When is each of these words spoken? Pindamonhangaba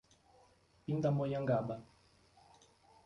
Pindamonhangaba 0.83 1.75